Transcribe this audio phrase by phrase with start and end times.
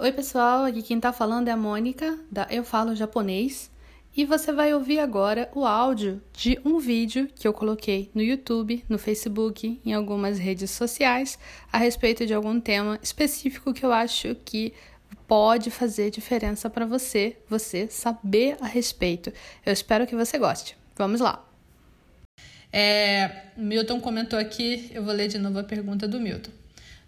[0.00, 3.68] Oi, pessoal, aqui quem tá falando é a Mônica, da Eu Falo Japonês,
[4.16, 8.84] e você vai ouvir agora o áudio de um vídeo que eu coloquei no YouTube,
[8.88, 11.36] no Facebook, em algumas redes sociais,
[11.72, 14.72] a respeito de algum tema específico que eu acho que
[15.26, 19.32] pode fazer diferença para você, você saber a respeito.
[19.66, 20.76] Eu espero que você goste.
[20.94, 21.44] Vamos lá!
[22.72, 26.52] É, Milton comentou aqui, eu vou ler de novo a pergunta do Milton.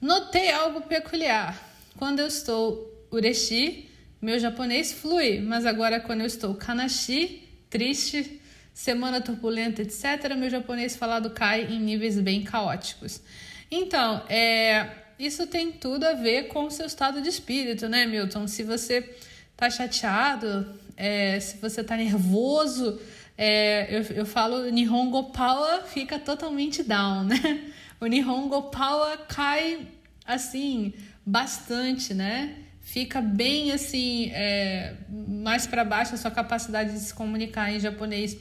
[0.00, 1.67] Notei algo peculiar.
[1.98, 3.88] Quando eu estou ureshi,
[4.22, 8.40] meu japonês flui, mas agora quando eu estou kanashi, triste,
[8.72, 13.20] semana turbulenta, etc., meu japonês falado cai em níveis bem caóticos.
[13.68, 18.46] Então, é, isso tem tudo a ver com o seu estado de espírito, né, Milton?
[18.46, 19.16] Se você
[19.56, 23.00] tá chateado, é, se você tá nervoso,
[23.36, 27.72] é, eu, eu falo Nihongo Power fica totalmente down, né?
[28.00, 29.84] O Nihongo Power cai
[30.24, 30.94] assim
[31.30, 32.56] bastante, né?
[32.80, 38.36] Fica bem assim é, mais para baixo a sua capacidade de se comunicar em japonês,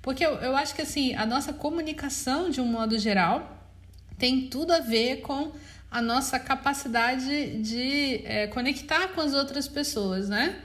[0.00, 3.70] porque eu, eu acho que assim a nossa comunicação de um modo geral
[4.18, 5.52] tem tudo a ver com
[5.90, 10.60] a nossa capacidade de é, conectar com as outras pessoas, né?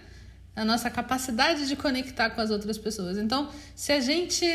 [0.57, 3.19] a nossa capacidade de conectar com as outras pessoas.
[3.19, 4.47] Então, se a gente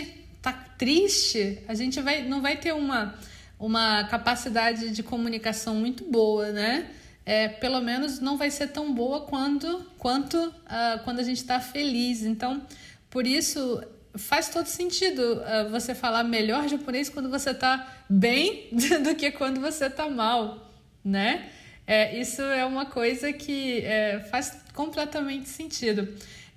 [0.43, 3.15] tá triste, a gente vai, não vai ter uma,
[3.57, 6.91] uma capacidade de comunicação muito boa, né?
[7.25, 11.61] É, pelo menos não vai ser tão boa quando, quanto uh, quando a gente está
[11.61, 12.23] feliz.
[12.23, 12.63] Então,
[13.09, 13.83] por isso
[14.15, 18.69] faz todo sentido uh, você falar melhor japonês quando você está bem
[19.03, 20.71] do que quando você está mal,
[21.05, 21.49] né?
[21.87, 26.09] É, isso é uma coisa que é, faz completamente sentido.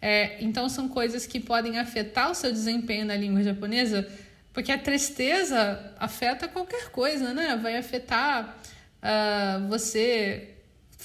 [0.01, 4.07] É, então, são coisas que podem afetar o seu desempenho na língua japonesa,
[4.53, 7.59] porque a tristeza afeta qualquer coisa, né?
[7.61, 8.55] Vai afetar
[9.01, 10.54] uh, você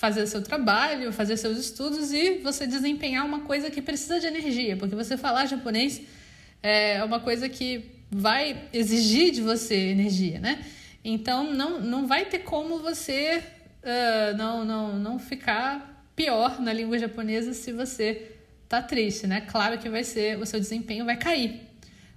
[0.00, 4.74] fazer seu trabalho, fazer seus estudos e você desempenhar uma coisa que precisa de energia,
[4.74, 6.00] porque você falar japonês
[6.62, 10.64] é uma coisa que vai exigir de você energia, né?
[11.04, 13.42] Então, não, não vai ter como você
[13.82, 18.32] uh, não, não, não ficar pior na língua japonesa se você
[18.70, 19.42] tá triste, né?
[19.42, 21.60] Claro que vai ser, o seu desempenho vai cair.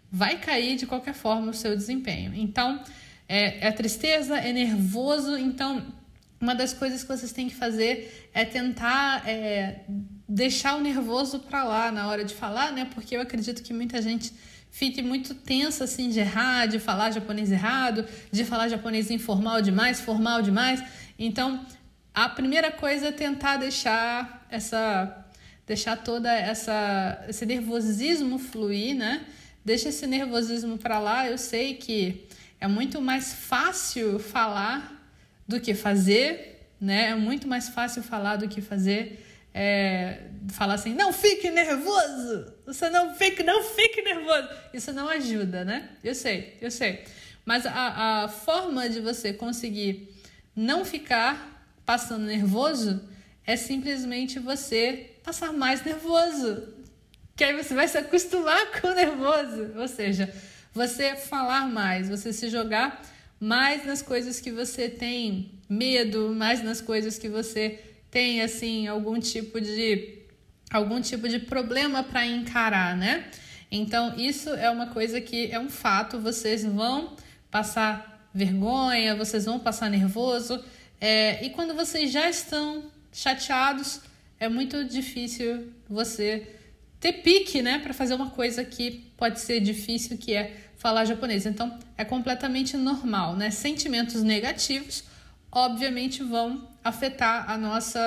[0.10, 2.32] Vai cair de qualquer forma o seu desempenho.
[2.34, 2.82] Então,
[3.28, 5.36] é, é tristeza, é nervoso.
[5.36, 5.86] Então,
[6.44, 9.80] uma das coisas que vocês têm que fazer é tentar é,
[10.28, 12.84] deixar o nervoso para lá na hora de falar, né?
[12.94, 14.34] Porque eu acredito que muita gente
[14.70, 20.02] fique muito tensa assim de errar, de falar japonês errado, de falar japonês informal demais,
[20.02, 20.84] formal demais.
[21.18, 21.66] Então,
[22.14, 25.26] a primeira coisa é tentar deixar essa
[25.66, 29.26] deixar toda essa esse nervosismo fluir, né?
[29.64, 31.26] Deixa esse nervosismo para lá.
[31.26, 32.28] Eu sei que
[32.60, 34.93] é muito mais fácil falar
[35.48, 37.10] do que fazer, né?
[37.10, 39.26] É muito mais fácil falar do que fazer.
[39.54, 44.50] É, falar assim, não fique nervoso, você não fique, não fique nervoso.
[44.74, 45.90] Isso não ajuda, né?
[46.04, 47.04] Eu sei, eu sei.
[47.46, 50.12] Mas a, a forma de você conseguir
[50.56, 53.02] não ficar passando nervoso
[53.46, 56.74] é simplesmente você passar mais nervoso.
[57.36, 59.74] Que aí você vai se acostumar com o nervoso.
[59.76, 60.34] Ou seja,
[60.74, 63.02] você falar mais, você se jogar
[63.44, 67.78] mais nas coisas que você tem medo, mais nas coisas que você
[68.10, 70.20] tem assim algum tipo de
[70.72, 73.30] algum tipo de problema para encarar, né?
[73.70, 77.18] Então, isso é uma coisa que é um fato, vocês vão
[77.52, 80.64] passar vergonha, vocês vão passar nervoso.
[81.02, 84.00] É, e quando vocês já estão chateados,
[84.40, 86.48] é muito difícil você
[87.04, 91.46] ter pique, né, para fazer uma coisa que pode ser difícil, que é falar japonês.
[91.46, 93.52] Então, é completamente normal, né?
[93.52, 95.04] Sentimentos negativos,
[95.52, 98.02] obviamente, vão afetar a nossa,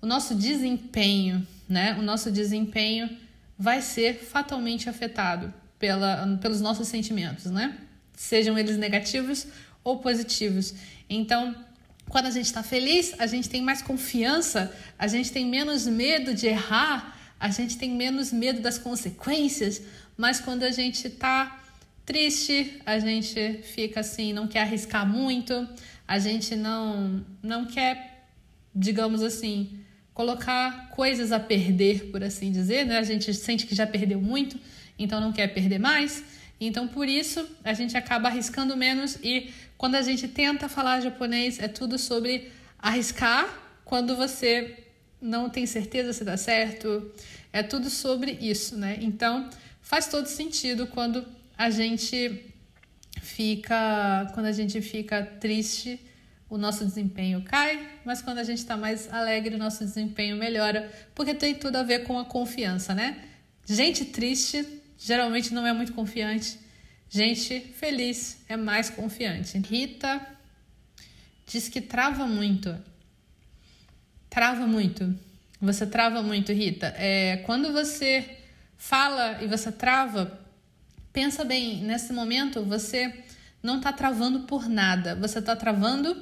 [0.00, 1.94] o nosso desempenho, né?
[1.98, 3.14] O nosso desempenho
[3.58, 7.78] vai ser fatalmente afetado pela, pelos nossos sentimentos, né?
[8.16, 9.46] sejam eles negativos
[9.82, 10.74] ou positivos.
[11.10, 11.54] Então,
[12.08, 16.32] quando a gente está feliz, a gente tem mais confiança, a gente tem menos medo
[16.32, 19.82] de errar, a gente tem menos medo das consequências,
[20.16, 21.62] mas quando a gente está
[22.06, 25.68] triste, a gente fica assim, não quer arriscar muito,
[26.08, 28.30] a gente não, não quer,
[28.74, 29.78] digamos assim,
[30.14, 32.96] colocar coisas a perder, por assim dizer, né?
[32.96, 34.58] A gente sente que já perdeu muito,
[34.98, 36.24] então não quer perder mais.
[36.58, 41.58] Então, por isso, a gente acaba arriscando menos e quando a gente tenta falar japonês,
[41.58, 43.46] é tudo sobre arriscar
[43.84, 44.83] quando você
[45.24, 47.10] não tem certeza se dá certo.
[47.52, 48.98] É tudo sobre isso, né?
[49.00, 49.48] Então,
[49.80, 51.24] faz todo sentido quando
[51.56, 52.52] a gente
[53.22, 55.98] fica quando a gente fica triste,
[56.48, 60.92] o nosso desempenho cai, mas quando a gente está mais alegre, o nosso desempenho melhora,
[61.14, 63.24] porque tem tudo a ver com a confiança, né?
[63.66, 64.66] Gente triste
[64.98, 66.58] geralmente não é muito confiante,
[67.08, 69.56] gente feliz é mais confiante.
[69.58, 70.20] Rita
[71.46, 72.76] diz que trava muito.
[74.34, 75.14] Trava muito.
[75.60, 76.92] Você trava muito, Rita.
[76.98, 78.28] É, quando você
[78.76, 80.40] fala e você trava,
[81.12, 83.14] pensa bem, nesse momento você
[83.62, 86.20] não está travando por nada, você está travando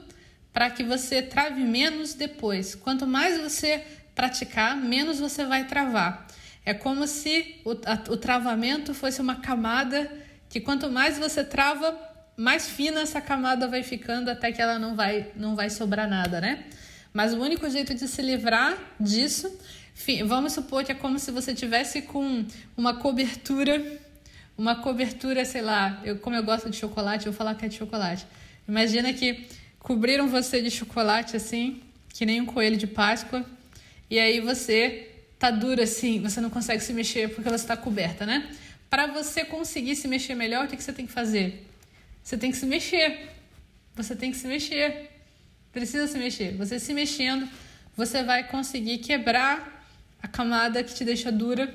[0.52, 2.74] para que você trave menos depois.
[2.74, 3.82] Quanto mais você
[4.14, 6.26] praticar, menos você vai travar.
[6.66, 10.12] É como se o, a, o travamento fosse uma camada
[10.50, 11.98] que quanto mais você trava,
[12.36, 16.42] mais fina essa camada vai ficando até que ela não vai, não vai sobrar nada,
[16.42, 16.66] né?
[17.12, 19.50] Mas o único jeito de se livrar disso,
[20.26, 22.44] vamos supor que é como se você tivesse com
[22.76, 24.00] uma cobertura,
[24.56, 27.68] uma cobertura, sei lá, eu, como eu gosto de chocolate, eu vou falar que é
[27.68, 28.26] de chocolate.
[28.66, 29.46] Imagina que
[29.78, 33.44] cobriram você de chocolate assim, que nem um coelho de Páscoa,
[34.10, 38.24] e aí você tá dura assim, você não consegue se mexer porque você está coberta,
[38.24, 38.48] né?
[38.88, 41.66] Para você conseguir se mexer melhor, o que, que você tem que fazer?
[42.22, 43.30] Você tem que se mexer.
[43.96, 45.10] Você tem que se mexer.
[45.72, 46.54] Precisa se mexer.
[46.56, 47.48] Você se mexendo,
[47.96, 49.86] você vai conseguir quebrar
[50.22, 51.74] a camada que te deixa dura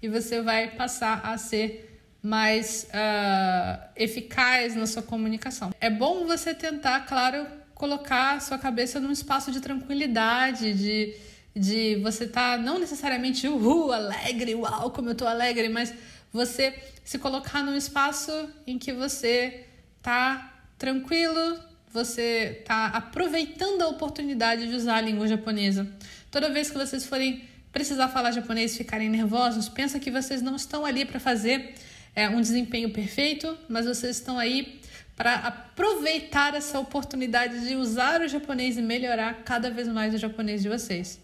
[0.00, 5.74] e você vai passar a ser mais uh, eficaz na sua comunicação.
[5.80, 11.16] É bom você tentar, claro, colocar a sua cabeça num espaço de tranquilidade, de,
[11.54, 15.92] de você estar tá, não necessariamente uhul, alegre, uau, como eu tô alegre, mas
[16.32, 16.72] você
[17.04, 18.32] se colocar num espaço
[18.66, 19.66] em que você
[20.00, 21.58] tá tranquilo,
[21.92, 25.86] você está aproveitando a oportunidade de usar a língua japonesa.
[26.30, 30.84] Toda vez que vocês forem precisar falar japonês ficarem nervosos, pensa que vocês não estão
[30.84, 31.74] ali para fazer
[32.14, 34.80] é, um desempenho perfeito, mas vocês estão aí
[35.16, 40.62] para aproveitar essa oportunidade de usar o japonês e melhorar cada vez mais o japonês
[40.62, 41.18] de vocês.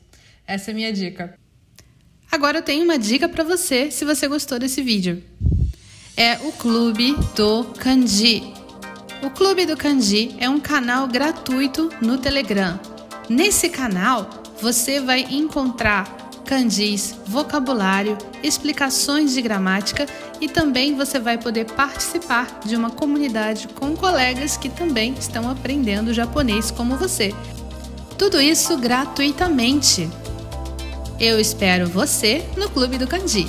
[0.47, 1.39] Essa é a minha dica.
[2.31, 5.23] Agora eu tenho uma dica para você, se você gostou desse vídeo.
[6.17, 8.58] É o Clube do Kanji.
[9.21, 12.79] O Clube do Kanji é um canal gratuito no Telegram.
[13.29, 14.31] Nesse canal,
[14.61, 20.07] você vai encontrar kanjis, vocabulário, explicações de gramática
[20.41, 26.15] e também você vai poder participar de uma comunidade com colegas que também estão aprendendo
[26.15, 27.35] japonês como você.
[28.17, 30.09] Tudo isso gratuitamente.
[31.19, 33.49] Eu espero você no Clube do Kanji.